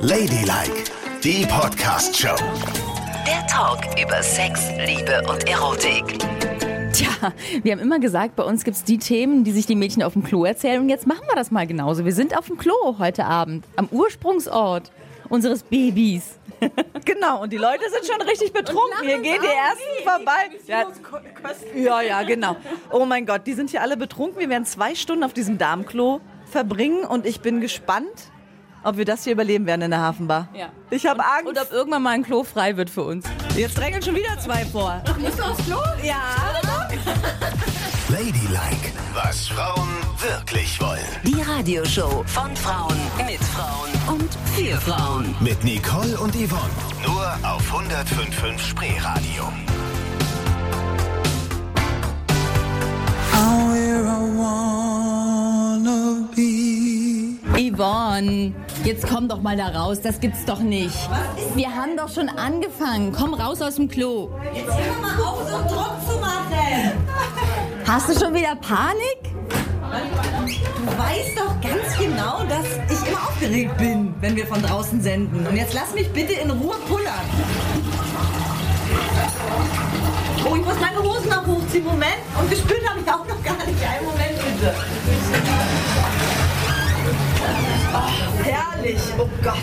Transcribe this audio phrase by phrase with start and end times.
[0.00, 0.84] Ladylike,
[1.22, 2.36] die Podcast-Show.
[3.26, 6.18] Der Talk über Sex, Liebe und Erotik.
[6.92, 10.14] Tja, wir haben immer gesagt, bei uns gibt's die Themen, die sich die Mädchen auf
[10.14, 10.80] dem Klo erzählen.
[10.80, 12.04] Und jetzt machen wir das mal genauso.
[12.04, 14.90] Wir sind auf dem Klo heute Abend, am Ursprungsort
[15.28, 16.38] unseres Babys.
[17.04, 18.98] Genau, und die Leute sind schon richtig betrunken.
[19.02, 20.50] Hier gehen die ersten vorbei.
[20.66, 20.86] Ja,
[21.74, 22.56] ja, ja, genau.
[22.90, 24.40] Oh mein Gott, die sind hier alle betrunken.
[24.40, 26.20] Wir werden zwei Stunden auf diesem Darmklo
[26.50, 28.30] verbringen und ich bin gespannt,
[28.88, 30.48] ob wir das hier überleben werden in der Hafenbar.
[30.54, 30.70] Ja.
[30.90, 31.46] Ich habe Angst.
[31.46, 33.26] Und ob irgendwann mal ein Klo frei wird für uns.
[33.54, 35.02] Jetzt drängeln schon wieder zwei vor.
[35.18, 35.78] Musst du aufs Klo?
[36.02, 36.22] Ja.
[38.08, 39.88] Ladylike, was Frauen
[40.18, 41.04] wirklich wollen.
[41.22, 45.34] Die Radioshow von Frauen, mit Frauen und für Frauen.
[45.40, 46.72] Mit Nicole und Yvonne.
[47.04, 49.52] Nur auf 105.5 Spreeradio.
[57.78, 60.00] Yvonne, jetzt komm doch mal da raus.
[60.00, 60.96] Das gibt's doch nicht.
[61.54, 63.12] Wir haben doch schon angefangen.
[63.12, 64.30] Komm raus aus dem Klo.
[64.52, 66.92] Jetzt hör mal auf, so Druck zu machen.
[67.86, 69.18] Hast du schon wieder Panik?
[69.22, 75.46] Du weißt doch ganz genau, dass ich immer aufgeregt bin, wenn wir von draußen senden.
[75.46, 77.14] Und jetzt lass mich bitte in Ruhe pullern.
[80.44, 81.84] Oh, ich muss meine Hosen noch hochziehen.
[81.84, 82.18] Moment.
[82.40, 83.78] Und gespürt habe ich auch noch gar nicht.
[83.86, 84.74] Einen Moment bitte.
[87.40, 89.00] Oh, herrlich.
[89.18, 89.56] Oh Gott.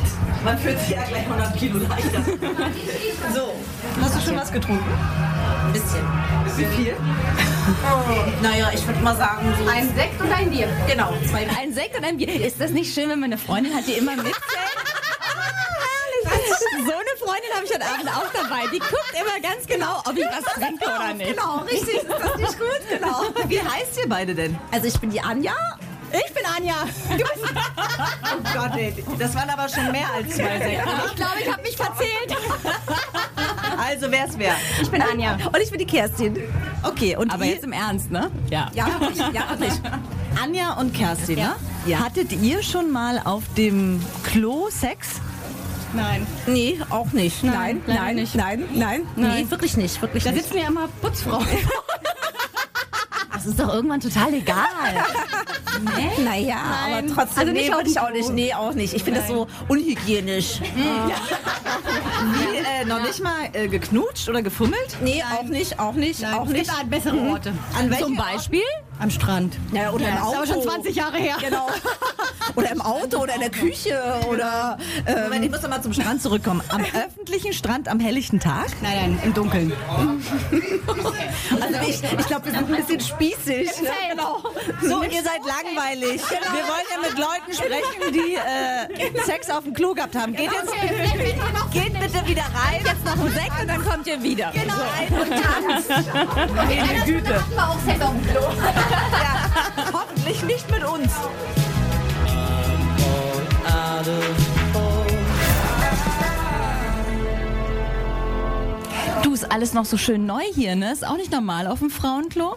[0.44, 2.22] Man fühlt sich ja gleich 100 Kilo leichter.
[3.34, 3.54] So.
[4.02, 4.86] Hast du schon was getrunken?
[5.66, 6.06] Ein bisschen.
[6.58, 6.94] Wie viel?
[8.44, 10.68] Naja, ich würde mal sagen, so Ein Sekt und ein Bier.
[10.88, 12.46] Genau, zwei Ein Sekt und ein Bier.
[12.46, 14.36] Ist das nicht schön, wenn meine Freundin hat, die immer mitzählt?
[16.86, 18.68] So eine Freundin habe ich heute Abend auch dabei.
[18.72, 21.36] Die guckt immer ganz genau, ob ich was trinke oder nicht.
[21.36, 21.96] Genau, richtig.
[21.96, 22.81] Ist das nicht gut?
[22.90, 23.22] Genau.
[23.48, 24.58] Wie heißt ihr beide denn?
[24.72, 25.53] Also ich bin die Anja.
[26.26, 26.76] Ich bin Anja.
[27.10, 27.54] Du bist...
[27.78, 28.94] Oh Gott, ey.
[29.20, 30.90] Das waren aber schon mehr als zwei Sekte.
[31.08, 32.36] Ich glaube, ich habe mich verzählt.
[33.78, 34.56] Also, wer ist wer?
[34.82, 35.36] Ich bin Anja.
[35.48, 36.38] Und ich bin die Kerstin.
[36.84, 38.31] Okay, und Aber ihr, jetzt im Ernst, ne?
[38.50, 38.70] Ja.
[38.74, 39.74] ja, wirklich, ja, wirklich.
[40.42, 41.56] Anja und Kerstin, ne?
[42.00, 45.09] Hattet ihr schon mal auf dem Klo Sex?
[45.94, 46.25] Nein.
[46.48, 47.44] Nee, auch nicht.
[47.44, 48.36] Nein, leider nein, nicht.
[48.36, 50.44] nein, nein, Nee, wirklich nicht, wirklich Da nicht.
[50.44, 51.46] sitzen ja immer Putzfrauen.
[53.34, 54.66] Das ist doch irgendwann total egal.
[56.24, 58.30] Naja, aber trotzdem, Also nicht nee, würde ich auch nicht.
[58.31, 58.94] Nee, auch nicht.
[58.94, 60.59] Ich finde das so unhygienisch.
[62.25, 64.97] Wie, äh, noch nicht mal äh, geknutscht oder gefummelt?
[65.03, 66.63] Nee, auch nicht, auch nicht, auch es nicht.
[66.66, 67.53] gibt halt bessere Orte.
[67.78, 68.62] An Zum Beispiel?
[69.00, 69.58] Am Strand.
[69.74, 70.38] Ja, oder im Das ist Auto.
[70.38, 71.36] aber schon 20 Jahre her.
[71.41, 71.68] Genau.
[72.56, 74.78] Oder im Auto oder in der Küche oder.
[75.06, 76.61] Ähm, Moment, ich muss noch mal zum Strand zurückkommen.
[76.69, 78.67] Am öffentlichen Strand am helllichten Tag?
[78.81, 79.73] Nein, nein, im Dunkeln.
[81.61, 83.81] also ich, ich glaube, wir sind ein bisschen spießig.
[83.81, 83.89] Ne?
[84.11, 84.44] Genau.
[84.81, 86.22] So, ihr seid langweilig.
[86.29, 90.33] Wir wollen ja mit Leuten sprechen, die äh, Sex auf dem Klo gehabt haben.
[90.33, 90.73] Geht jetzt,
[91.73, 92.81] geht bitte wieder rein.
[92.83, 94.51] Jetzt noch ein Sekt und dann kommt ihr wieder.
[94.51, 94.73] Genau.
[94.75, 95.89] Rein und tanzt.
[96.56, 97.35] Meine Güte.
[97.35, 98.41] Hatten wir auch Sex auf dem Klo.
[99.22, 101.12] Ja, hoffentlich nicht mit uns.
[109.24, 110.92] Du, ist alles noch so schön neu hier, ne?
[110.92, 112.56] Ist auch nicht normal auf dem Frauenklo.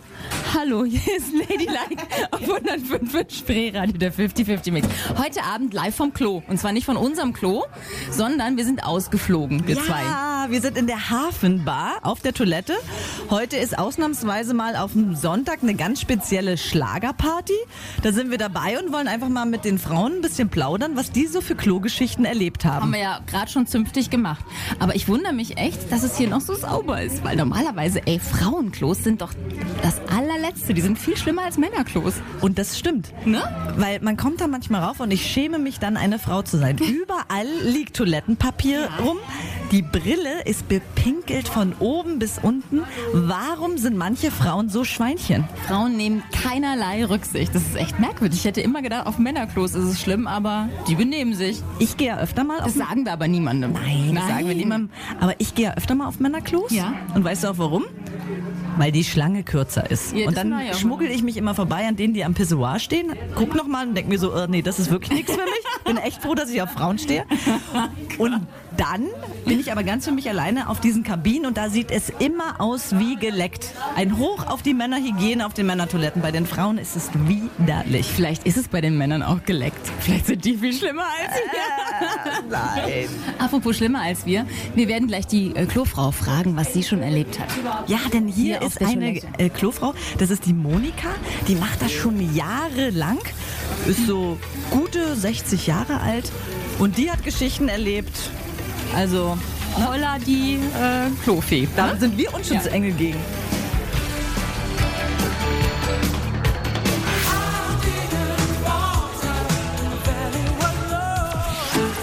[0.52, 4.88] Hallo, hier ist Ladylike auf 105 Spreeradio, der 50-50 Mix.
[5.16, 6.42] Heute Abend live vom Klo.
[6.48, 7.64] Und zwar nicht von unserem Klo,
[8.10, 10.02] sondern wir sind ausgeflogen, wir zwei.
[10.38, 12.74] Ja, wir sind in der Hafenbar auf der Toilette.
[13.28, 17.54] Heute ist ausnahmsweise mal auf dem Sonntag eine ganz spezielle Schlagerparty.
[18.02, 21.10] Da sind wir dabei und wollen einfach mal mit den Frauen ein bisschen plaudern, was
[21.10, 22.92] die so für Klogeschichten erlebt Haben haben.
[22.92, 24.44] wir ja gerade schon zünftig gemacht.
[24.78, 27.24] Aber ich wundere mich echt, dass es hier noch so sauber ist.
[27.24, 29.32] Weil normalerweise, ey, Frauenklos sind doch
[29.82, 30.72] das allerletzte.
[30.72, 32.14] Die sind viel schlimmer als Männerklos.
[32.42, 33.12] Und das stimmt.
[33.26, 33.42] Ne?
[33.76, 36.78] Weil man kommt da manchmal rauf und ich schäme mich dann, eine Frau zu sein.
[36.78, 39.16] Überall liegt Toilettenpapier rum.
[39.70, 42.84] Die Brille ist bepinkelt von oben bis unten.
[43.12, 45.46] Warum sind manche Frauen so Schweinchen?
[45.66, 47.54] Frauen nehmen keinerlei Rücksicht.
[47.54, 48.38] Das ist echt merkwürdig.
[48.38, 51.62] Ich hätte immer gedacht, auf Männerklos ist es schlimm, aber die benehmen sich.
[51.78, 53.72] Ich gehe ja öfter mal auf Das sagen wir aber niemandem.
[53.72, 54.90] Nein, das sagen wir niemandem.
[55.20, 56.72] Aber ich gehe ja öfter mal auf Männerklos.
[56.72, 56.94] Ja.
[57.14, 57.84] Und weißt du auch warum?
[58.78, 60.14] Weil die Schlange kürzer ist.
[60.14, 63.12] Ja, und dann ja schmuggel ich mich immer vorbei an denen, die am Pissoir stehen.
[63.34, 65.84] Guck noch mal und denk mir so, äh, nee, das ist wirklich nichts für mich.
[65.84, 67.24] Bin echt froh, dass ich auf Frauen stehe.
[68.18, 68.46] Und
[68.78, 69.06] dann
[69.44, 72.60] bin ich aber ganz für mich alleine auf diesen Kabinen und da sieht es immer
[72.60, 73.74] aus wie geleckt.
[73.96, 76.22] Ein Hoch auf die Männerhygiene auf den Männertoiletten.
[76.22, 78.06] Bei den Frauen ist es widerlich.
[78.06, 79.90] Vielleicht ist es bei den Männern auch geleckt.
[80.00, 82.48] Vielleicht sind die viel schlimmer als wir.
[82.50, 83.08] Nein.
[83.38, 84.46] Apropos schlimmer als wir.
[84.74, 87.48] Wir werden gleich die äh, Klofrau fragen, was sie schon erlebt hat.
[87.88, 91.08] Ja, denn hier, Hier ist eine äh, Klofrau, das ist die Monika,
[91.48, 93.18] die macht das schon jahrelang.
[93.88, 94.38] ist so
[94.70, 96.30] gute 60 Jahre alt
[96.78, 98.30] und die hat Geschichten erlebt.
[98.94, 99.38] Also,
[99.76, 101.68] Holla die äh, Klofee.
[101.76, 103.18] da sind wir Unschutzengel gegen.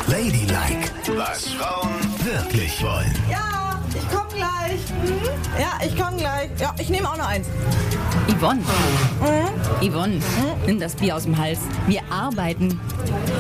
[0.08, 1.94] Ladylike, was Frauen
[2.24, 3.14] wirklich wollen.
[3.30, 3.55] Ja,
[4.76, 5.60] gleich.
[5.60, 6.50] Ja, ich komm gleich.
[6.60, 7.48] Ja, ich nehme auch noch eins.
[8.28, 8.62] Yvonne.
[9.82, 10.20] Yvonne,
[10.66, 11.60] nimm das Bier aus dem Hals.
[11.88, 12.80] Wir arbeiten.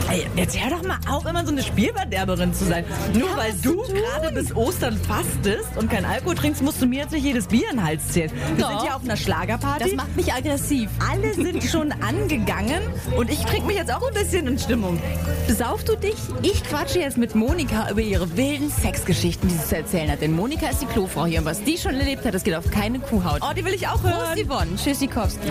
[0.10, 2.86] Ey, jetzt hör doch mal auf, immer so eine Spielverderberin zu sein.
[3.14, 7.12] Nur weil du gerade bis Ostern fastest und kein Alkohol trinkst, musst du mir jetzt
[7.12, 8.32] nicht jedes Bier in den Hals zählen.
[8.56, 8.80] Wir Doch.
[8.80, 9.84] sind ja auf einer Schlagerparty.
[9.84, 10.90] Das macht mich aggressiv.
[11.12, 12.82] Alle sind schon angegangen
[13.18, 15.02] und ich trinke mich jetzt auch ein bisschen in Stimmung.
[15.48, 16.16] Besauf du dich?
[16.42, 20.22] Ich quatsche jetzt mit Monika über ihre wilden Sexgeschichten, die sie zu erzählen hat.
[20.22, 22.69] Denn Monika ist die Klofrau hier und was die schon erlebt hat, das geht auf
[22.72, 23.42] keine Kuhhaut.
[23.42, 24.45] Oh, die will ich auch Prost, hören.
[24.45, 24.75] Yvonne.
[24.75, 25.48] Tschüssikowski.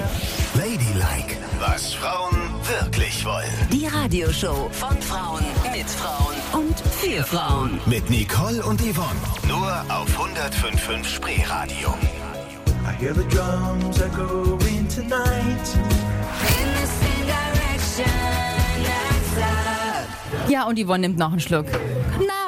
[0.54, 2.36] Ladylike, was Frauen
[2.80, 3.44] wirklich wollen.
[3.72, 7.80] Die Radioshow von Frauen mit Frauen und für Frauen.
[7.86, 9.20] Mit Nicole und Yvonne.
[9.48, 11.94] Nur auf 105.5 Spreeradio.
[12.86, 15.68] I hear the drums echoing tonight.
[20.48, 21.66] Ja, und Yvonne nimmt noch einen Schluck.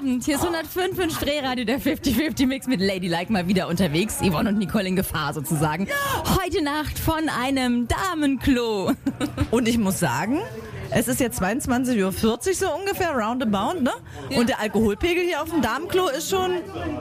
[0.06, 4.18] Abend, hier ist 105 in Strehradio, der 50-50-Mix mit Ladylike mal wieder unterwegs.
[4.20, 5.88] Yvonne und Nicole in Gefahr sozusagen.
[6.40, 8.92] Heute Nacht von einem Damenklo.
[9.50, 10.38] Und ich muss sagen,
[10.90, 12.12] es ist jetzt 22.40 Uhr
[12.54, 13.92] so ungefähr, roundabout, ne?
[14.36, 16.52] Und der Alkoholpegel hier auf dem Damenklo ist schon,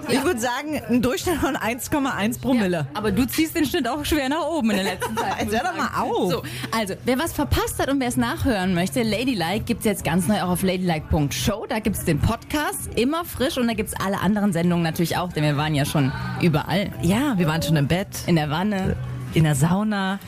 [0.10, 2.88] ich würde sagen, ein Durchschnitt von 1,1 Promille.
[2.94, 5.42] Aber du ziehst den Schnitt auch schwer nach oben in der letzten Zeit.
[5.42, 6.32] Jetzt hör doch mal auf.
[6.32, 10.28] So, also, wer was verpasst hat und wer es nachhören möchte, Ladylike gibt's jetzt ganz
[10.28, 11.66] neu auch auf ladylike.show.
[11.68, 13.58] Da gibt's den Podcast, immer frisch.
[13.58, 16.12] Und da gibt's alle anderen Sendungen natürlich auch, denn wir waren ja schon
[16.42, 16.92] überall.
[17.02, 18.96] Ja, wir waren schon im Bett, In der Wanne
[19.36, 20.20] in der Sauna.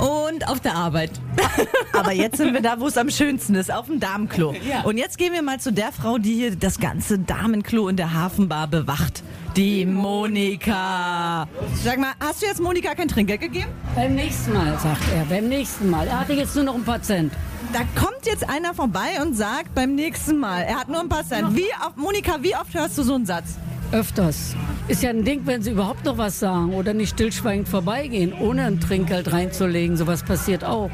[0.00, 1.10] Und auf der Arbeit.
[1.92, 4.54] Aber jetzt sind wir da, wo es am schönsten ist, auf dem Damenklo.
[4.68, 4.82] Ja.
[4.82, 8.14] Und jetzt gehen wir mal zu der Frau, die hier das ganze Damenklo in der
[8.14, 9.22] Hafenbar bewacht.
[9.56, 11.46] Die Monika.
[11.82, 13.70] Sag mal, hast du jetzt Monika kein Trinkgeld gegeben?
[13.94, 15.24] Beim nächsten Mal, sagt er.
[15.24, 16.06] Beim nächsten Mal.
[16.06, 17.32] Er hatte jetzt nur noch ein paar Cent.
[17.72, 21.26] Da kommt jetzt einer vorbei und sagt beim nächsten Mal, er hat nur ein paar
[21.26, 21.54] Cent.
[21.54, 23.56] Wie oft, Monika, wie oft hörst du so einen Satz?
[23.92, 24.54] Öfters.
[24.88, 28.64] Ist ja ein Ding, wenn sie überhaupt noch was sagen oder nicht stillschweigend vorbeigehen, ohne
[28.64, 29.96] ein Trinkgeld reinzulegen.
[29.96, 30.90] Sowas passiert auch.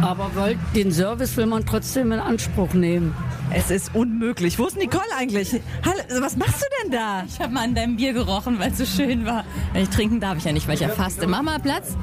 [0.00, 3.14] Aber weil, den Service will man trotzdem in Anspruch nehmen.
[3.54, 4.58] Es ist unmöglich.
[4.58, 5.60] Wo ist Nicole eigentlich?
[5.84, 7.24] Hallo, was machst du denn da?
[7.28, 9.44] Ich habe mal an deinem Bier gerochen, weil es so schön war.
[9.74, 11.26] Ich trinken darf ich ja nicht, weil ich ja faste.
[11.26, 11.94] Mach mal Platz.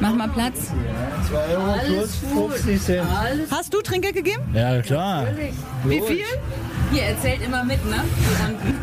[0.00, 0.70] Mach mal Platz.
[1.28, 3.06] 2 Euro plus 50 Cent.
[3.50, 4.42] Hast du Trinkgeld gegeben?
[4.54, 5.26] Ja, klar.
[5.84, 6.24] Wie viel?
[6.94, 7.96] Hier, erzählt immer mit, ne?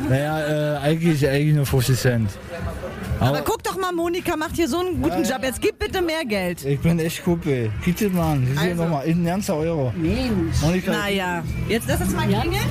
[0.10, 2.30] Naja, äh, eigentlich, eigentlich nur 50 Cent.
[3.22, 5.40] Aber, Aber guck doch mal, Monika macht hier so einen guten Job.
[5.44, 6.66] Jetzt gib bitte mehr Geld.
[6.66, 7.72] ich bin echt Kumpel.
[7.86, 8.46] Gib das mal an.
[8.60, 8.84] Hier Also.
[8.84, 9.06] nochmal.
[9.06, 9.94] In ganzer Euro.
[9.96, 10.60] Mensch.
[10.62, 12.42] Monika, Naja, jetzt lass uns mal Ja.
[12.42, 12.66] klingeln.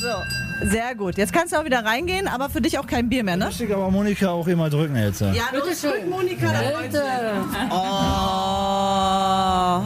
[0.00, 1.16] So, sehr gut.
[1.16, 3.44] Jetzt kannst du auch wieder reingehen, aber für dich auch kein Bier mehr, ne?
[3.46, 5.20] muss ich aber Monika auch immer drücken jetzt.
[5.20, 7.02] Ja, Ja, du drück Monika da Bitte.
[7.70, 7.74] Oh.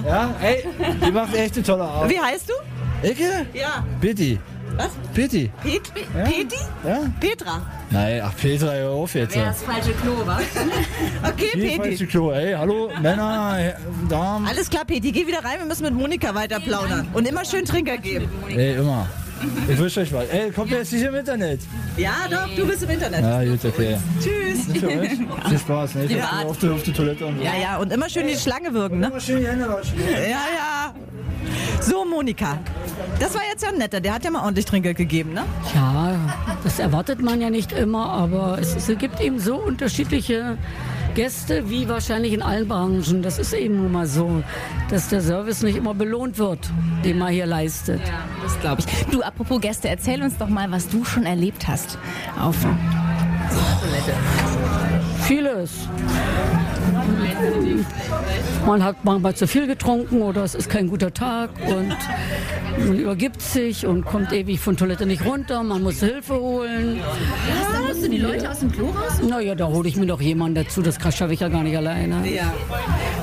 [0.09, 0.65] ja ey,
[1.05, 2.11] die macht echt eine tolle Arbeit.
[2.11, 2.55] Wie heißt du?
[3.03, 3.47] Ecke?
[3.55, 3.85] Ja.
[4.00, 4.39] Bitti.
[4.77, 4.91] Was?
[5.15, 5.50] Bitti.
[5.62, 5.93] Pet
[6.25, 6.56] Peti?
[6.85, 7.00] Ja?
[7.21, 7.62] Petra.
[7.91, 9.35] Nein, ach Petra, hör auf jetzt.
[9.35, 10.41] Wer das falsche Klo war.
[11.23, 12.06] Okay, Hier falsche Peti.
[12.06, 12.31] Klo.
[12.33, 13.75] Ey, hallo, Männer,
[14.09, 14.47] Damen.
[14.47, 15.11] Alles klar, Peti.
[15.12, 15.59] Geh wieder rein.
[15.61, 17.09] Wir müssen mit Monika weiter plaudern.
[17.12, 18.29] Und immer schön Trinker geben.
[18.49, 19.06] Ey, immer.
[19.69, 20.29] Ich wünsche euch was.
[20.31, 21.61] Ey, kommt jetzt nicht im Internet.
[21.96, 22.49] Ja, doch.
[22.56, 23.22] Du bist im Internet.
[23.22, 23.96] Ja, gut, okay.
[24.20, 24.67] Tschüss.
[24.69, 25.11] Nicht für euch.
[25.49, 26.05] Viel Spaß, ne?
[26.05, 26.44] Ich Privat.
[26.46, 27.44] auf die, auf die Toilette und so.
[27.44, 27.77] Ja, ja.
[27.79, 29.06] Und immer schön die Schlange wirken, ne?
[29.06, 29.94] Immer schön die Hände waschen.
[29.99, 30.94] Ja, ja.
[31.81, 32.58] So, Monika.
[33.20, 34.00] Das war jetzt ja ein netter.
[34.00, 35.44] Der hat ja mal ordentlich Trinkgeld gegeben, ne?
[35.74, 36.17] Ja,
[36.62, 40.58] das erwartet man ja nicht immer, aber es, es gibt eben so unterschiedliche
[41.14, 43.22] Gäste wie wahrscheinlich in allen Branchen.
[43.22, 44.43] Das ist eben nun mal so,
[44.90, 46.70] dass der Service nicht immer belohnt wird,
[47.05, 48.00] den man hier leistet.
[48.06, 49.06] Ja, das glaube ich.
[49.06, 51.98] Du, apropos Gäste, erzähl uns doch mal, was du schon erlebt hast.
[52.38, 52.56] Auf
[53.81, 54.88] Toilette.
[55.29, 55.87] Vieles.
[58.65, 61.94] Man hat manchmal zu viel getrunken oder es ist kein guter Tag und
[62.79, 65.63] man übergibt sich und kommt ewig von Toilette nicht runter.
[65.63, 67.03] Man muss Hilfe holen.
[67.98, 69.20] Musst du die Leute aus dem Klo raus?
[69.28, 70.82] Naja, da hole ich mir doch jemanden dazu.
[70.82, 72.22] Das schaffe ich ja gar nicht alleine.
[72.32, 72.55] Ja.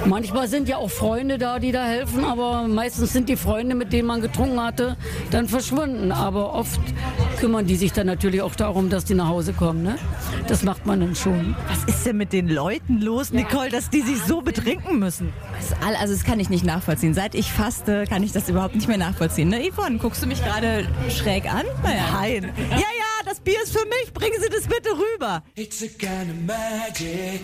[0.05, 3.94] Manchmal sind ja auch Freunde da, die da helfen, aber meistens sind die Freunde, mit
[3.94, 4.98] denen man getrunken hatte,
[5.32, 6.12] dann verschwunden.
[6.12, 6.82] Aber oft
[7.39, 9.82] kümmern die sich dann natürlich auch darum, dass die nach Hause kommen.
[9.82, 9.96] Ne?
[10.48, 11.55] Das macht man dann schon.
[11.70, 15.32] Was ist denn mit den Leuten los, Nicole, dass die sich so betrinken müssen?
[16.00, 17.13] Also das kann ich nicht nachvollziehen.
[17.13, 19.48] Seit ich faste, kann ich das überhaupt nicht mehr nachvollziehen.
[19.48, 21.63] Ne, Yvonne, guckst du mich gerade schräg an?
[21.82, 22.01] Naja.
[22.12, 22.50] Nein.
[22.72, 22.95] Ja,
[23.36, 24.13] das Bier ist für mich.
[24.13, 25.44] Bringen Sie das bitte rüber.
[25.56, 27.42] It's a kind of magic.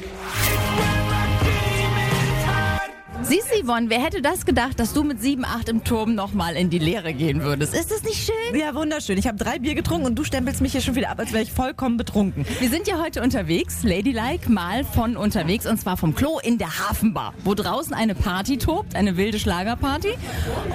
[3.24, 6.56] Siehst du, Yvonne, wer hätte das gedacht, dass du mit 7, 8 im Turm nochmal
[6.56, 7.76] in die Lehre gehen würdest?
[7.76, 8.60] Ist das nicht schön?
[8.60, 9.18] Ja, wunderschön.
[9.18, 11.44] Ich habe drei Bier getrunken und du stempelst mich hier schon wieder ab, als wäre
[11.44, 12.46] ich vollkommen betrunken.
[12.60, 16.80] Wir sind ja heute unterwegs, Ladylike, mal von unterwegs und zwar vom Klo in der
[16.80, 20.14] Hafenbar, wo draußen eine Party tobt, eine wilde Schlagerparty.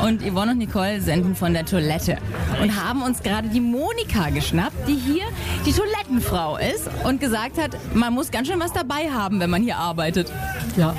[0.02, 2.18] Und Yvonne und Nicole senden von der Toilette
[2.62, 5.24] und haben uns gerade die Monika geschnappt, die hier
[5.66, 9.62] die Toilettenfrau ist und gesagt hat, man muss ganz schön was dabei haben, wenn man
[9.62, 10.32] hier arbeitet.
[10.76, 10.94] Ja,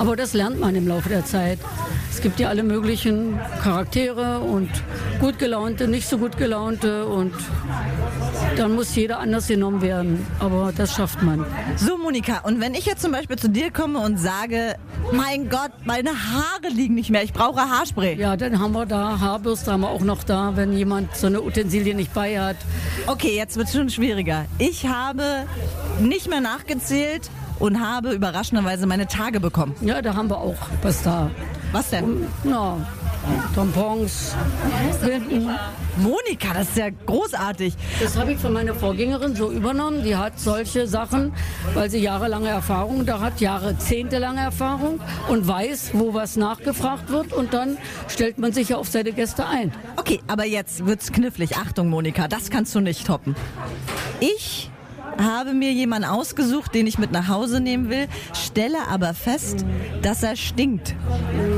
[0.00, 1.58] aber das lernt man im Laufe der Zeit.
[2.10, 4.70] Es gibt ja alle möglichen Charaktere und
[5.20, 7.34] gut gelaunte, nicht so gut gelaunte und
[8.56, 10.26] dann muss jeder anders genommen werden.
[10.38, 11.44] Aber das schafft man.
[11.76, 14.76] So, Monika, und wenn ich jetzt zum Beispiel zu dir komme und sage,
[15.12, 18.16] mein Gott, meine Haare liegen nicht mehr, ich brauche Haarspray.
[18.16, 21.42] Ja, dann haben wir da Haarbürste haben wir auch noch da, wenn jemand so eine
[21.42, 22.56] Utensilie nicht bei hat.
[23.06, 24.46] Okay, jetzt wird es schon schwieriger.
[24.56, 25.44] Ich habe
[26.00, 27.30] nicht mehr nachgezählt
[27.60, 29.76] und habe überraschenderweise meine Tage bekommen.
[29.80, 31.30] Ja, da haben wir auch was da.
[31.72, 32.26] Was denn?
[32.42, 32.78] Na,
[33.54, 34.34] Tampons,
[35.04, 35.50] Binden.
[35.98, 37.74] Monika, das ist ja großartig.
[38.00, 40.02] Das habe ich von meiner Vorgängerin so übernommen.
[40.02, 41.32] Die hat solche Sachen,
[41.74, 47.52] weil sie jahrelange Erfahrung da hat, jahrzehntelange Erfahrung und weiß, wo was nachgefragt wird und
[47.52, 47.76] dann
[48.08, 49.72] stellt man sich ja auf seine Gäste ein.
[49.96, 51.56] Okay, aber jetzt wird's knifflig.
[51.56, 53.36] Achtung, Monika, das kannst du nicht toppen.
[54.20, 54.70] Ich
[55.22, 59.64] habe mir jemanden ausgesucht, den ich mit nach Hause nehmen will, stelle aber fest,
[60.02, 60.94] dass er stinkt.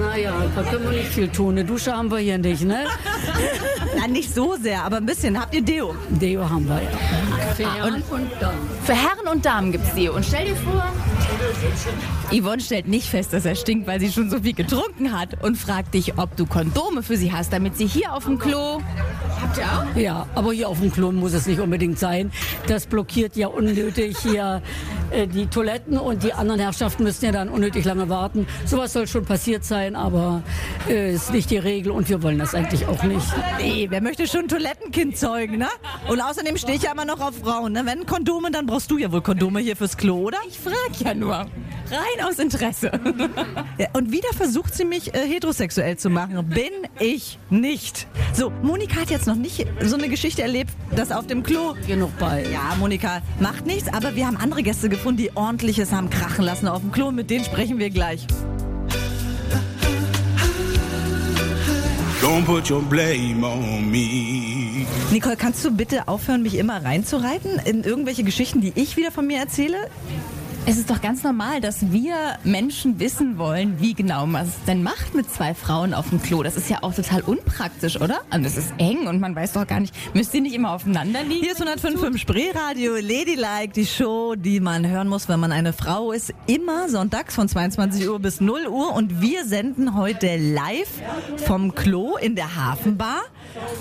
[0.01, 1.53] Naja, da können wir nicht viel tun.
[1.53, 2.85] Eine Dusche haben wir hier nicht, ne?
[3.99, 5.41] Na, nicht so sehr, aber ein bisschen.
[5.41, 5.95] Habt ihr Deo?
[6.09, 6.91] Deo haben wir ja.
[7.55, 8.59] Für Herren und Damen.
[8.85, 10.09] Für Herren und Damen gibt's die.
[10.09, 10.93] Und stell dir vor,
[12.31, 15.57] Yvonne stellt nicht fest, dass er stinkt, weil sie schon so viel getrunken hat und
[15.57, 18.81] fragt dich, ob du Kondome für sie hast, damit sie hier auf dem Klo.
[19.41, 19.97] Habt ihr auch?
[19.97, 22.33] Ja, aber hier auf dem Klo muss es nicht unbedingt sein.
[22.67, 24.63] Das blockiert ja unnötig hier
[25.11, 28.47] äh, die Toiletten und die anderen Herrschaften müssen ja dann unnötig lange warten.
[28.65, 30.43] Sowas soll schon passiert sein, aber
[30.89, 33.27] äh, ist nicht die Regel und wir wollen das eigentlich auch nicht.
[33.59, 35.69] Nee, wer möchte schon ein Toilettenkind zeugen, ne?
[36.09, 37.83] Und außerdem stehe ich ja immer noch auf Frauen, ne?
[37.85, 40.39] Wenn Kondome, dann brauchst du ja wohl Kondome hier fürs Klo, oder?
[40.49, 41.47] Ich frag ja nur.
[41.93, 42.91] Rein aus Interesse.
[43.79, 46.47] Ja, und wieder versucht sie mich äh, heterosexuell zu machen.
[46.49, 46.71] Bin
[47.01, 48.07] ich nicht.
[48.33, 51.75] So, Monika hat jetzt noch nicht so eine Geschichte erlebt, dass auf dem Klo.
[51.87, 52.45] Genug bei.
[52.53, 56.69] Ja, Monika, macht nichts, aber wir haben andere Gäste gefunden, die ordentliches haben krachen lassen
[56.69, 57.11] auf dem Klo.
[57.11, 58.27] Mit denen sprechen wir gleich.
[62.21, 64.87] Don't put your blame on me.
[65.11, 69.27] Nicole, kannst du bitte aufhören, mich immer reinzureiten in irgendwelche Geschichten, die ich wieder von
[69.27, 69.77] mir erzähle?
[70.65, 72.15] Es ist doch ganz normal, dass wir
[72.45, 76.45] Menschen wissen wollen, wie genau man es denn macht mit zwei Frauen auf dem Klo.
[76.45, 78.21] Das ist ja auch total unpraktisch, oder?
[78.33, 81.25] Und es ist eng und man weiß doch gar nicht, müsst ihr nicht immer aufeinander
[81.25, 81.43] liegen?
[81.43, 86.13] Hier ist 105.5 Spreeradio, Ladylike, die Show, die man hören muss, wenn man eine Frau
[86.13, 86.33] ist.
[86.47, 88.95] Immer sonntags von 22 Uhr bis 0 Uhr.
[88.95, 91.03] Und wir senden heute live
[91.45, 93.23] vom Klo in der Hafenbar.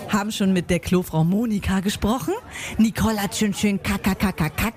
[0.09, 2.33] Haben schon mit der Klofrau Monika gesprochen.
[2.77, 4.03] Nicole hat schön schön kack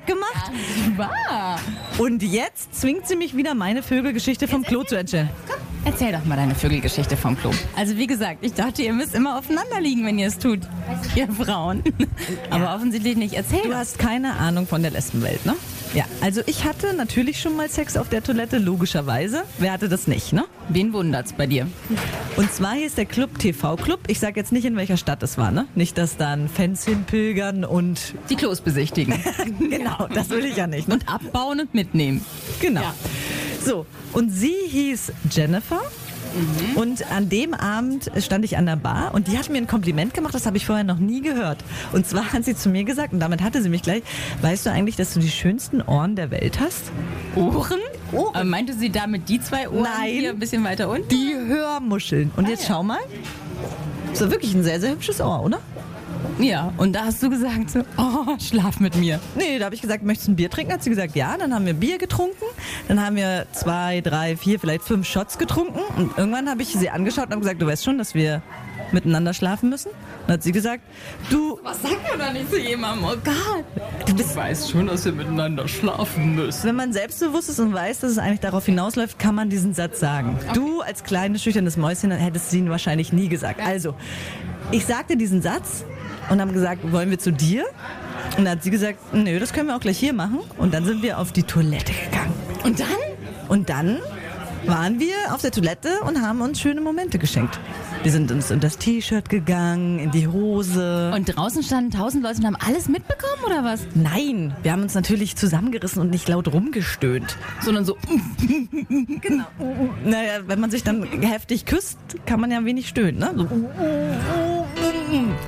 [0.06, 0.52] gemacht.
[0.96, 1.60] Wahr.
[1.98, 5.30] Und jetzt zwingt sie mich wieder, meine Vögelgeschichte vom Klo zu erzählen.
[5.86, 7.50] Erzähl doch mal deine Vögelgeschichte vom Klo.
[7.76, 10.60] Also wie gesagt, ich dachte, ihr müsst immer aufeinander liegen, wenn ihr es tut.
[11.14, 11.82] Ihr Frauen.
[12.50, 13.34] Aber offensichtlich nicht.
[13.34, 15.54] Erzähl Du hast keine Ahnung von der Lesbenwelt, ne?
[15.94, 19.44] Ja, also ich hatte natürlich schon mal Sex auf der Toilette, logischerweise.
[19.58, 20.44] Wer hatte das nicht, ne?
[20.68, 21.68] Wen wundert's bei dir?
[22.36, 24.00] Und zwar hier ist der Club TV Club.
[24.08, 25.66] Ich sag jetzt nicht, in welcher Stadt es war, ne?
[25.76, 29.14] Nicht, dass dann Fans hinpilgern und Die Klos besichtigen.
[29.60, 30.88] genau, das will ich ja nicht.
[30.88, 30.94] Ne?
[30.94, 32.24] Und abbauen und mitnehmen.
[32.60, 32.82] Genau.
[33.64, 35.80] So, und sie hieß Jennifer.
[36.74, 40.14] Und an dem Abend stand ich an der Bar und die hat mir ein Kompliment
[40.14, 41.58] gemacht, das habe ich vorher noch nie gehört.
[41.92, 44.02] Und zwar hat sie zu mir gesagt, und damit hatte sie mich gleich,
[44.42, 46.90] weißt du eigentlich, dass du die schönsten Ohren der Welt hast?
[47.36, 47.78] Ohren?
[48.12, 50.10] Aber meinte sie damit die zwei Ohren Nein.
[50.10, 51.08] hier ein bisschen weiter unten?
[51.08, 52.32] Die Hörmuscheln.
[52.36, 52.98] Und jetzt schau mal.
[54.10, 55.60] Das ist wirklich ein sehr, sehr hübsches Ohr, oder?
[56.38, 59.20] Ja, und da hast du gesagt so, oh, schlaf mit mir.
[59.36, 60.72] Nee, da habe ich gesagt, möchtest du ein Bier trinken?
[60.72, 61.36] Hat sie gesagt, ja.
[61.36, 62.44] Dann haben wir Bier getrunken.
[62.88, 65.80] Dann haben wir zwei, drei, vier, vielleicht fünf Shots getrunken.
[65.96, 68.42] Und irgendwann habe ich sie angeschaut und habe gesagt, du weißt schon, dass wir
[68.92, 69.90] miteinander schlafen müssen?
[70.26, 70.82] Dann hat sie gesagt,
[71.30, 73.04] du, Was sagt man da nicht zu jemandem?
[73.04, 73.64] Oh Gott.
[74.06, 76.64] Du, weißt schon, dass wir miteinander schlafen müssen.
[76.66, 80.00] wenn man selbstbewusst ist und weiß, dass es eigentlich darauf hinausläuft, kann man diesen Satz
[80.00, 80.38] sagen.
[80.54, 83.60] Du als kleines, schüchternes Mäuschen hättest sie ihn wahrscheinlich nie gesagt.
[83.60, 83.94] Also,
[84.70, 85.84] ich sagte diesen Satz
[86.30, 87.64] und haben gesagt, wollen wir zu dir?
[88.36, 90.40] Und dann hat sie gesagt, nö, das können wir auch gleich hier machen.
[90.58, 92.32] Und dann sind wir auf die Toilette gegangen.
[92.64, 92.88] Und dann?
[93.48, 93.98] Und dann
[94.66, 97.60] waren wir auf der Toilette und haben uns schöne Momente geschenkt.
[98.02, 101.12] Wir sind uns in das T-Shirt gegangen, in die Hose.
[101.14, 103.80] Und draußen standen tausend Leute und haben alles mitbekommen oder was?
[103.94, 107.36] Nein, wir haben uns natürlich zusammengerissen und nicht laut rumgestöhnt.
[107.62, 107.96] Sondern so,
[109.20, 109.44] Genau.
[110.04, 113.32] Naja, wenn man sich dann heftig küsst, kann man ja wenig stöhnen, ne?
[113.36, 113.48] So.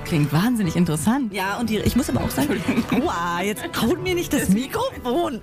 [0.05, 1.33] Klingt wahnsinnig interessant.
[1.33, 2.61] Ja, und die, ich muss aber auch sagen,
[2.93, 5.41] aua, jetzt haut mir nicht das Mikrofon.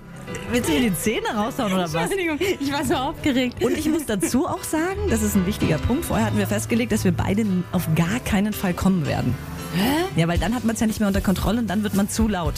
[0.52, 1.96] Willst du mir die Zähne raushauen oder was?
[1.96, 3.64] Entschuldigung, ich war so aufgeregt.
[3.64, 6.06] Und ich muss dazu auch sagen, das ist ein wichtiger Punkt.
[6.06, 9.36] Vorher hatten wir festgelegt, dass wir beide auf gar keinen Fall kommen werden.
[9.76, 10.20] Hä?
[10.20, 12.10] Ja, weil dann hat man es ja nicht mehr unter Kontrolle und dann wird man
[12.10, 12.56] zu laut.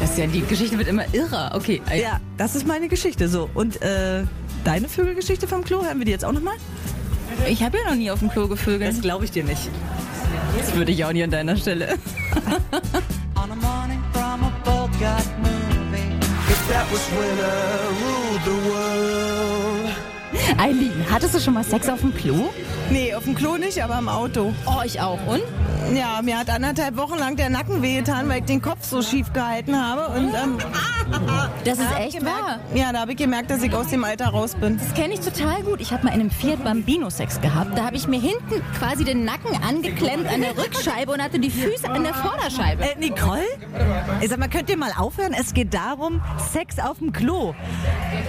[0.00, 1.52] Das ist ja, die Geschichte wird immer irrer.
[1.54, 3.48] Okay, Ja, das ist meine Geschichte so.
[3.54, 4.24] Und äh,
[4.64, 6.56] deine Vögelgeschichte vom Klo, hören wir die jetzt auch nochmal?
[7.48, 8.92] ich habe ja noch nie auf dem Klo gevögelt.
[8.92, 9.70] Das glaube ich dir nicht.
[10.58, 11.98] Das würde ich auch nie an deiner Stelle.
[20.58, 22.50] Eileen, hattest du schon mal Sex auf dem Klo?
[22.90, 24.54] Nee, auf dem Klo nicht, aber im Auto.
[24.66, 25.18] Oh, ich auch.
[25.26, 25.42] Und?
[25.94, 29.32] Ja, mir hat anderthalb Wochen lang der Nacken wehgetan, weil ich den Kopf so schief
[29.32, 30.18] gehalten habe.
[30.18, 30.58] Und ähm,
[31.64, 32.60] Das ist echt gemerkt, wahr.
[32.74, 34.78] Ja, da habe ich gemerkt, dass ich aus dem Alter raus bin.
[34.78, 35.80] Das kenne ich total gut.
[35.80, 37.76] Ich habe mal in einem Fiat Bambino Sex gehabt.
[37.76, 41.50] Da habe ich mir hinten quasi den Nacken angeklemmt an der Rückscheibe und hatte die
[41.50, 42.82] Füße an der Vorderscheibe.
[42.82, 43.40] Äh, Nicole?
[44.20, 45.32] Ich sag mal, könnt ihr mal aufhören?
[45.32, 46.20] Es geht darum,
[46.52, 47.54] Sex auf dem Klo.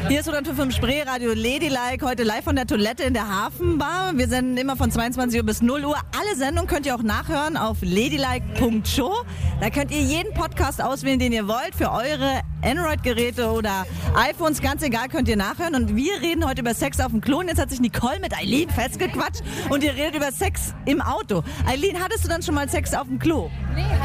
[0.07, 4.15] Hier ist 105 Spreeradio Ladylike, heute live von der Toilette in der Hafenbar.
[4.15, 5.97] Wir senden immer von 22 Uhr bis 0 Uhr.
[6.17, 9.13] Alle Sendungen könnt ihr auch nachhören auf ladylike.show.
[9.59, 13.85] Da könnt ihr jeden Podcast auswählen, den ihr wollt, für eure Android-Geräte oder
[14.15, 15.75] iPhones, ganz egal, könnt ihr nachhören.
[15.75, 17.39] Und wir reden heute über Sex auf dem Klo.
[17.39, 21.43] Und jetzt hat sich Nicole mit Eileen festgequatscht und ihr redet über Sex im Auto.
[21.67, 23.49] Eileen, hattest du dann schon mal Sex auf dem Klo?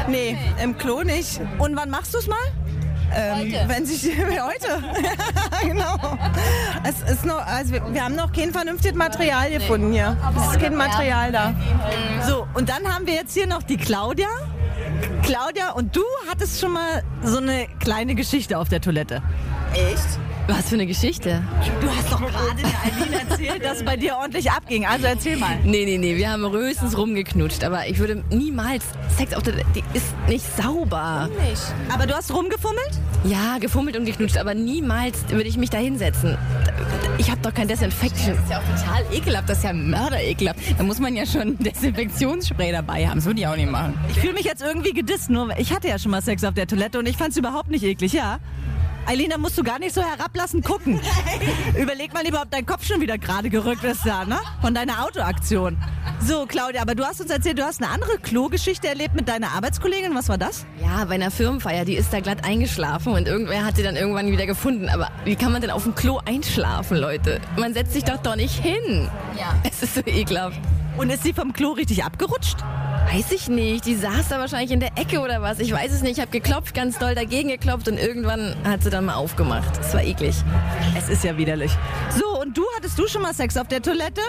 [0.07, 1.39] Nee, im Klo nicht.
[1.59, 2.37] Und wann machst du es mal?
[3.13, 4.83] Ähm, wenn sich heute.
[5.67, 5.97] genau.
[6.83, 10.15] Es ist noch, also wir, wir haben noch kein vernünftiges Material gefunden hier.
[10.37, 11.53] Es ist kein Material da.
[12.25, 14.29] So, und dann haben wir jetzt hier noch die Claudia.
[15.31, 19.23] Claudia, und du hattest schon mal so eine kleine Geschichte auf der Toilette.
[19.73, 20.19] Echt?
[20.47, 21.43] Was für eine Geschichte.
[21.79, 24.85] Du hast doch gerade der Eileen erzählt, dass es bei dir ordentlich abging.
[24.85, 25.57] Also erzähl mal.
[25.63, 28.83] Nee, nee, nee, wir haben höchstens rumgeknutscht, aber ich würde niemals
[29.17, 31.29] Sex auf der die ist nicht sauber.
[31.89, 32.91] Aber du hast rumgefummelt?
[33.23, 36.37] Ja, gefummelt und geknutscht, aber niemals würde ich mich da hinsetzen.
[37.17, 38.35] Ich habe doch kein Desinfection.
[38.35, 39.47] Das ist ja auch total ekelhaft.
[39.47, 40.59] Das ist ja mörderekelhaft.
[40.77, 43.17] Da muss man ja schon ein Desinfektionsspray dabei haben.
[43.17, 43.93] Das würde ich auch nicht machen.
[44.09, 46.67] Ich fühle mich jetzt irgendwie gedisst, nur ich hatte ja schon mal Sex auf der
[46.67, 48.39] Toilette und ich fand es überhaupt nicht eklig, ja?
[49.07, 50.99] Eileen, da musst du gar nicht so herablassen gucken.
[51.77, 54.39] Überleg mal lieber, ob dein Kopf schon wieder gerade gerückt ist da, ne?
[54.61, 55.77] Von deiner Autoaktion.
[56.19, 59.51] So, Claudia, aber du hast uns erzählt, du hast eine andere Klo-Geschichte erlebt mit deiner
[59.51, 60.13] Arbeitskollegin.
[60.13, 60.65] Was war das?
[60.81, 64.31] Ja, bei einer Firmenfeier, die ist da glatt eingeschlafen und irgendwer hat sie dann irgendwann
[64.31, 64.87] wieder gefunden.
[64.89, 67.41] Aber wie kann man denn auf dem Klo einschlafen, Leute?
[67.57, 69.09] Man setzt sich doch doch nicht hin.
[69.37, 69.55] Ja.
[69.63, 70.59] Es ist so ekelhaft.
[70.97, 72.57] Und ist sie vom Klo richtig abgerutscht?
[73.13, 73.85] Weiß ich nicht.
[73.85, 75.59] Die saß da wahrscheinlich in der Ecke oder was.
[75.59, 76.13] Ich weiß es nicht.
[76.13, 79.69] Ich habe geklopft, ganz doll dagegen geklopft und irgendwann hat sie dann mal aufgemacht.
[79.81, 80.35] Es war eklig.
[80.97, 81.71] Es ist ja widerlich.
[82.17, 84.21] So, und du, hattest du schon mal Sex auf der Toilette?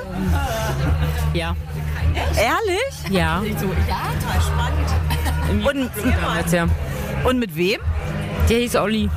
[1.32, 1.54] Ja.
[2.36, 3.10] Ehrlich?
[3.10, 3.38] Ja.
[5.64, 6.66] Und, Damals, ja.
[7.24, 7.80] und mit wem?
[8.48, 9.08] Der hieß Olli.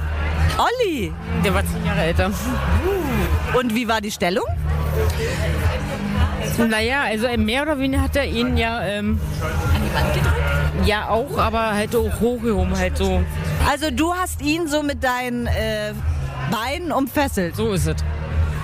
[0.58, 1.12] Olli.
[1.43, 2.32] Der war zehn Jahre älter.
[3.58, 4.45] Und wie war die Stellung?
[6.57, 8.81] Naja, also mehr oder weniger hat er ihn ja.
[8.83, 9.19] Ähm,
[9.73, 10.87] An die Wand gedrückt?
[10.87, 13.23] Ja, auch, aber halt auch hochgehoben, halt so.
[13.69, 15.93] Also du hast ihn so mit deinen äh,
[16.51, 17.55] Beinen umfesselt.
[17.55, 17.95] So ist es.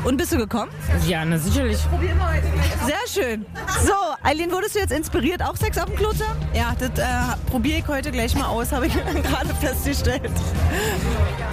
[0.03, 0.71] Und bist du gekommen?
[1.07, 1.77] Ja, na sicherlich.
[1.77, 3.45] Sehr schön.
[3.85, 6.39] So, Eileen, wurdest du jetzt inspiriert, auch Sex auf dem Klo zu haben?
[6.53, 7.05] Ja, das äh,
[7.51, 10.31] probiere ich heute gleich mal aus, habe ich gerade festgestellt.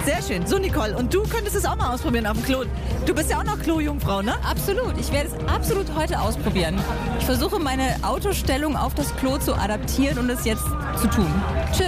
[0.09, 0.47] Sehr schön.
[0.47, 2.63] So, Nicole, und du könntest es auch mal ausprobieren auf dem Klo.
[3.05, 4.33] Du bist ja auch noch Klojungfrau, ne?
[4.43, 4.97] Absolut.
[4.99, 6.79] Ich werde es absolut heute ausprobieren.
[7.19, 10.63] Ich versuche meine Autostellung auf das Klo zu adaptieren und es jetzt
[10.99, 11.31] zu tun.
[11.71, 11.83] Tschö.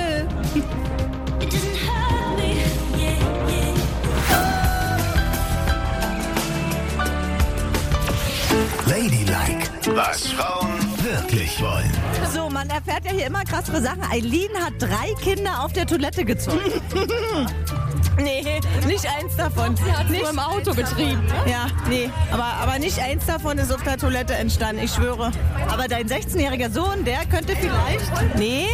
[8.86, 10.69] Ladylike, was Frauen
[11.01, 11.91] wirklich wollen.
[12.31, 14.03] So, man erfährt ja hier immer krassere Sachen.
[14.12, 16.60] Eileen hat drei Kinder auf der Toilette gezogen.
[18.17, 19.76] Nee, nicht eins davon.
[19.76, 21.24] Sie hat nicht nur im Auto getrieben.
[21.45, 25.32] Ja, nee, aber, aber nicht eins davon ist auf der Toilette entstanden, ich schwöre.
[25.69, 28.36] Aber dein 16-jähriger Sohn, der könnte vielleicht...
[28.36, 28.67] Nee,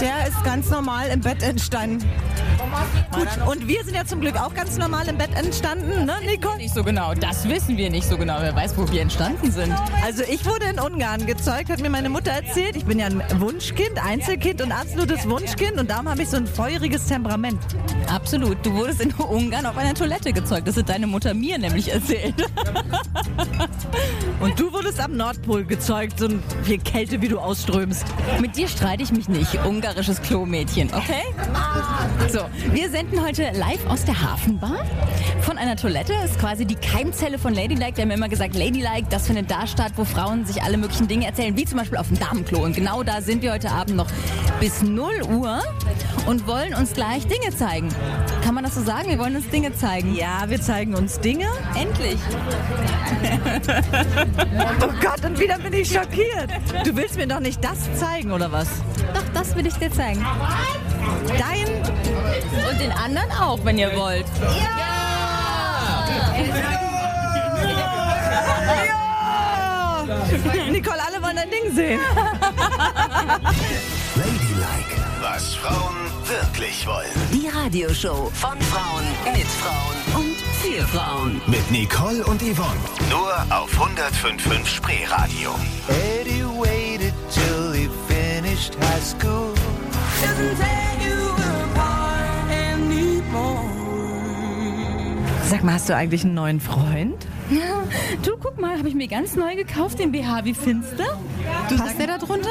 [0.00, 2.04] der ist ganz normal im Bett entstanden.
[3.12, 6.58] Gut, und wir sind ja zum Glück auch ganz normal im Bett entstanden, ne, Nicole?
[6.58, 8.36] Nicht so genau, das wissen wir nicht so genau.
[8.40, 9.74] Wer weiß, wo wir entstanden sind.
[10.04, 12.76] Also ich wurde in Ungarn gezeugt, hat mir meine Mutter erzählt.
[12.76, 16.46] Ich bin ja ein Wunschkind, Einzelkind und absolutes Wunschkind und darum habe ich so ein
[16.46, 17.58] feuriges Temperament.
[18.12, 18.64] Absolut.
[18.64, 20.68] Du wurdest in Ungarn auf einer Toilette gezeugt.
[20.68, 22.34] Das hat deine Mutter mir nämlich erzählt.
[24.40, 26.28] Und du wurdest am Nordpol gezeugt, so
[26.62, 28.04] viel Kälte, wie du ausströmst.
[28.40, 29.54] Mit dir streite ich mich nicht.
[29.64, 31.24] Ungarisches Klo-Mädchen, okay?
[32.28, 32.40] So,
[32.72, 34.84] wir senden heute live aus der Hafenbar
[35.42, 36.12] von einer Toilette.
[36.24, 37.96] Ist quasi die Keimzelle von Ladylike.
[37.96, 41.26] Wir haben immer gesagt, Ladylike, das findet da statt, wo Frauen sich alle möglichen Dinge
[41.26, 42.62] erzählen, wie zum Beispiel auf dem Damenklo.
[42.64, 44.08] Und genau da sind wir heute Abend noch
[44.60, 45.62] bis 0 Uhr
[46.26, 47.88] und wollen uns gleich Dinge zeigen.
[48.44, 49.08] Kann man das so sagen?
[49.08, 50.14] Wir wollen uns Dinge zeigen.
[50.14, 51.46] Ja, wir zeigen uns Dinge.
[51.74, 52.18] Endlich.
[54.80, 56.50] Oh Gott, und wieder bin ich schockiert.
[56.84, 58.68] Du willst mir doch nicht das zeigen, oder was?
[59.14, 60.24] Doch, das will ich dir zeigen.
[61.38, 61.66] Dein
[62.70, 64.26] Und den anderen auch, wenn ihr wollt.
[70.70, 72.00] Nicole, alle wollen dein Ding sehen.
[74.16, 77.06] Ladylike, was Frauen wirklich wollen.
[77.32, 81.40] Die Radioshow von Frauen mit Frauen und für Frauen.
[81.46, 82.80] Mit Nicole und Yvonne.
[83.10, 85.54] Nur auf 105.5 Spreeradio.
[85.88, 86.44] Eddie
[95.78, 97.24] hast du eigentlich einen neuen Freund?
[97.50, 97.84] Ja,
[98.24, 100.44] du guck mal, habe ich mir ganz neu gekauft, den BH.
[100.44, 101.04] Wie findest du?
[101.76, 102.50] Passt der da drunter?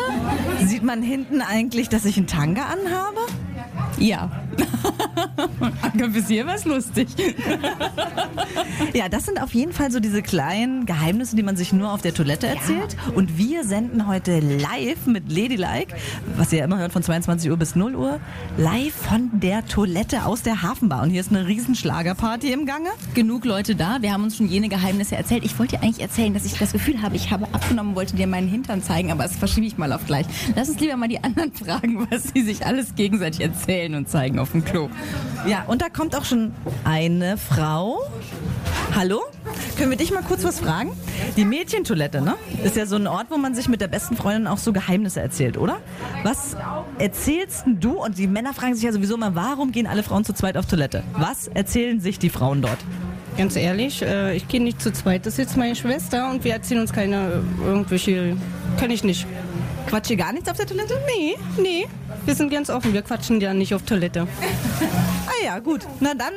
[0.64, 3.20] Sieht man hinten eigentlich, dass ich einen Tanga anhabe?
[3.98, 4.47] Ja.
[5.82, 7.08] Anke, bis hier war's lustig.
[8.94, 12.02] Ja, das sind auf jeden Fall so diese kleinen Geheimnisse, die man sich nur auf
[12.02, 12.96] der Toilette erzählt.
[13.16, 15.96] Und wir senden heute live mit Ladylike,
[16.36, 18.20] was ihr ja immer hört von 22 Uhr bis 0 Uhr,
[18.58, 21.04] live von der Toilette aus der Hafenbar.
[21.04, 22.90] Und hier ist eine riesen Schlagerparty im Gange.
[23.14, 23.98] Genug Leute da.
[24.02, 25.44] Wir haben uns schon jene Geheimnisse erzählt.
[25.44, 28.28] Ich wollte dir eigentlich erzählen, dass ich das Gefühl habe, ich habe abgenommen, wollte dir
[28.28, 30.26] meinen Hintern zeigen, aber das verschiebe ich mal auf gleich.
[30.56, 34.40] Lass uns lieber mal die anderen fragen, was sie sich alles gegenseitig erzählen und zeigen
[34.40, 34.90] auf dem Klo.
[35.48, 38.00] Ja, und da kommt auch schon eine Frau.
[38.96, 39.22] Hallo?
[39.78, 40.92] Können wir dich mal kurz was fragen?
[41.36, 42.36] Die Mädchentoilette, ne?
[42.64, 45.22] Ist ja so ein Ort, wo man sich mit der besten Freundin auch so Geheimnisse
[45.22, 45.78] erzählt, oder?
[46.24, 46.56] Was
[46.98, 47.92] erzählst denn du?
[48.04, 50.66] Und die Männer fragen sich ja sowieso immer, warum gehen alle Frauen zu zweit auf
[50.66, 51.04] Toilette?
[51.14, 52.80] Was erzählen sich die Frauen dort?
[53.38, 55.28] Ganz ehrlich, äh, ich gehe nicht zu zweit.
[55.28, 58.36] Das ist jetzt meine Schwester und wir erzählen uns keine äh, irgendwelche.
[58.80, 59.28] Kann ich nicht.
[59.88, 61.00] Quatsch ihr gar nichts auf der Toilette?
[61.08, 61.88] Nee, nee.
[62.26, 62.94] Wir sind ganz offen.
[62.94, 64.28] Wir quatschen ja nicht auf Toilette.
[65.30, 65.86] Ah ja, gut.
[66.00, 66.34] Na dann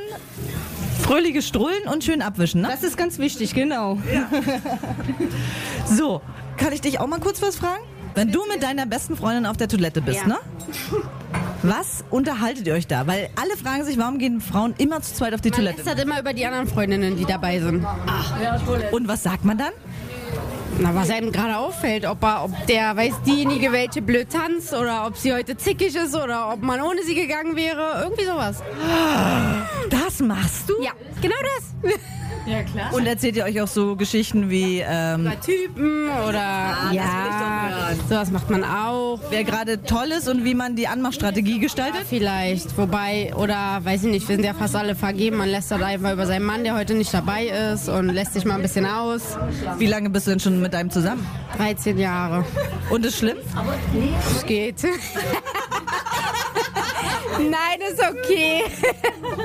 [1.00, 2.68] fröhliche Strullen und schön abwischen, ne?
[2.70, 3.98] Das ist ganz wichtig, genau.
[5.86, 6.20] So,
[6.58, 7.82] kann ich dich auch mal kurz was fragen?
[8.14, 10.26] Wenn du mit deiner besten Freundin auf der Toilette bist, Ja.
[10.26, 10.36] ne?
[11.62, 13.06] Was unterhaltet ihr euch da?
[13.06, 15.82] Weil alle fragen sich, warum gehen Frauen immer zu zweit auf die Man Toilette?
[15.82, 17.86] lästert immer über die anderen Freundinnen, die dabei sind.
[18.92, 19.72] Und was sagt man dann?
[20.83, 25.07] Na, was einem gerade auffällt, ob, er, ob der weiß diejenige welche blöd tanzt oder
[25.07, 28.01] ob sie heute zickig ist oder ob man ohne sie gegangen wäre.
[28.03, 28.62] Irgendwie sowas.
[29.90, 30.83] Das machst du?
[30.83, 31.92] Ja, genau das.
[32.46, 32.92] Ja, klar.
[32.92, 38.48] Und erzählt ihr euch auch so Geschichten wie, ähm, Über Typen oder ja, sowas macht
[38.50, 39.20] man auch.
[39.30, 42.02] wer gerade toll ist und wie man die Anmachstrategie gestaltet?
[42.09, 45.37] Vielleicht, wobei, oder weiß ich nicht, wir sind ja fast alle vergeben.
[45.37, 48.44] Man lässt halt einfach über seinen Mann, der heute nicht dabei ist und lässt sich
[48.44, 49.37] mal ein bisschen aus.
[49.78, 51.26] Wie lange bist du denn schon mit deinem zusammen?
[51.56, 52.44] 13 Jahre.
[52.90, 53.37] Und ist schlimm?
[54.37, 54.83] Es geht.
[57.48, 58.62] Nein, ist okay.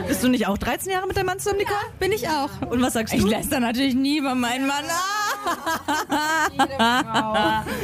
[0.08, 1.78] Bist du nicht auch 13 Jahre mit deinem Mann zusammen, Nicole?
[2.00, 2.50] Bin ich auch.
[2.70, 3.28] Und was sagst Ich du?
[3.28, 4.84] lässt da natürlich nie über meinen Mann.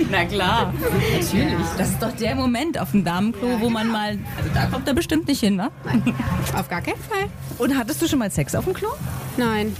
[0.09, 0.73] Na klar,
[1.13, 1.67] natürlich.
[1.77, 4.17] Das ist doch der Moment auf dem Damenklo, wo man mal.
[4.37, 5.71] Also da kommt er bestimmt nicht hin, ne?
[6.57, 7.27] Auf gar keinen Fall.
[7.57, 8.89] Und hattest du schon mal Sex auf dem Klo?
[9.37, 9.75] Nein.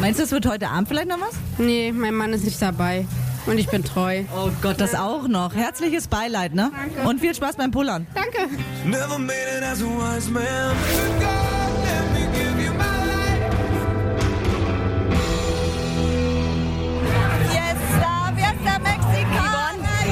[0.00, 1.34] Meinst du, es wird heute Abend vielleicht noch was?
[1.58, 3.06] Nee, mein Mann ist nicht dabei.
[3.46, 4.22] Und ich bin treu.
[4.34, 5.54] Oh Gott, das auch noch.
[5.54, 6.70] Herzliches Beileid, ne?
[7.04, 8.06] Und viel Spaß beim Pullern.
[8.14, 8.48] Danke.
[8.84, 11.53] Never made it as a wise man.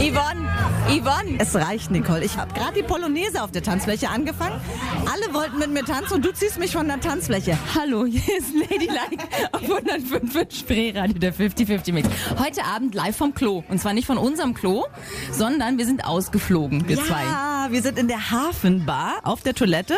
[0.03, 0.49] Yvonne,
[0.89, 1.39] Yvonne.
[1.39, 2.25] Es reicht, Nicole.
[2.25, 4.61] Ich habe gerade die Polonaise auf der Tanzfläche angefangen.
[5.07, 7.57] Alle wollten mit mir tanzen und du ziehst mich von der Tanzfläche.
[7.77, 12.09] Hallo, hier ist Ladylike auf 105 Spreeradio, der 50-50 Mix.
[12.37, 13.63] Heute Abend live vom Klo.
[13.69, 14.87] Und zwar nicht von unserem Klo,
[15.31, 17.23] sondern wir sind ausgeflogen, wir zwei.
[17.63, 19.95] Ja, wir sind in der Hafenbar auf der Toilette.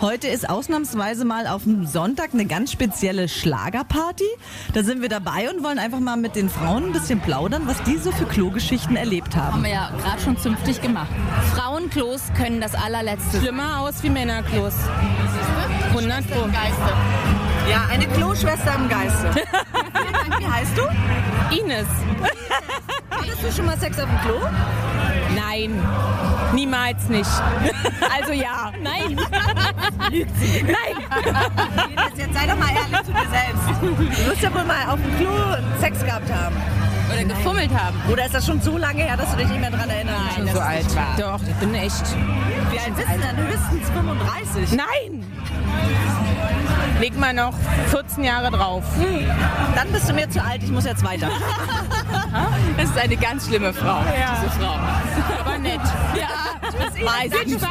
[0.00, 4.24] Heute ist ausnahmsweise mal auf dem Sonntag eine ganz spezielle Schlagerparty.
[4.72, 7.82] Da sind wir dabei und wollen einfach mal mit den Frauen ein bisschen plaudern, was
[7.82, 9.54] die so für Klogeschichten erlebt haben.
[9.54, 11.10] Haben wir ja gerade schon zünftig gemacht.
[11.54, 13.40] Frauenklos können das allerletzte.
[13.40, 14.74] Schlimmer aus wie Männerklos.
[15.90, 16.48] 100 Pro.
[17.68, 19.30] Ja, eine Kloschwester im Geiste.
[20.38, 20.82] Wie heißt du?
[21.60, 21.86] Ines.
[23.22, 24.40] Hattest du schon mal Sex auf dem Klo?
[25.34, 25.80] Nein.
[26.52, 27.30] Niemals nicht.
[28.14, 28.72] Also ja.
[28.82, 29.16] Nein.
[30.10, 30.24] Nein.
[32.16, 33.80] Jetzt sei doch mal ehrlich zu dir selbst.
[33.80, 35.30] Du wirst ja wohl mal auf dem Klo
[35.80, 36.56] Sex gehabt haben.
[37.12, 37.96] Oder gefummelt haben.
[38.10, 40.38] Oder ist das schon so lange her, dass du dich nicht mehr dran erinnerst?
[40.38, 41.16] Nein, so alt war.
[41.18, 42.04] Doch, ich bin echt.
[42.70, 43.36] Wie alt bist du denn?
[43.36, 44.72] Höchstens 35.
[44.72, 46.31] Nein!
[47.00, 47.54] Leg mal noch
[47.88, 48.84] 14 Jahre drauf.
[49.74, 51.28] Dann bist du mir zu alt, ich muss jetzt weiter.
[52.78, 54.00] Das ist eine ganz schlimme Frau.
[54.18, 54.42] Ja.
[54.42, 54.74] Diese Frau.
[55.44, 55.80] Aber nett.
[56.16, 57.52] Ja, weiß ich.
[57.52, 57.68] Spaß.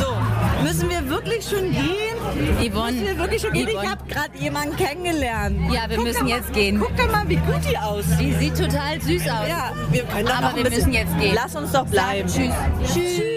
[0.00, 2.70] So, müssen wir wirklich schon gehen?
[2.70, 2.92] Yvonne.
[2.92, 3.68] Müssen wir wirklich schon gehen?
[3.68, 3.90] Ich Yvonne.
[3.90, 5.72] habe gerade jemanden kennengelernt.
[5.72, 6.78] Ja, wir Guck müssen doch mal- jetzt gehen.
[6.78, 8.18] Guck doch mal, wie gut die aussieht.
[8.20, 9.48] Die sieht total süß aus.
[9.48, 11.34] Ja, wir können Aber wir müssen jetzt gehen.
[11.34, 12.28] Lass uns doch bleiben.
[12.28, 12.52] Tschüss.
[12.92, 13.35] Tschüss.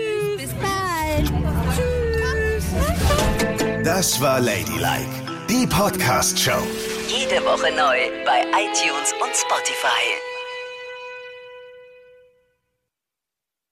[3.89, 5.09] Das war Ladylike,
[5.49, 6.61] die Podcast-Show.
[7.07, 10.28] Jede Woche neu bei iTunes und Spotify.